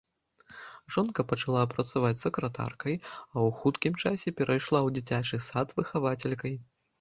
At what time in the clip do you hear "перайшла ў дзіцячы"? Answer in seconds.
4.41-5.37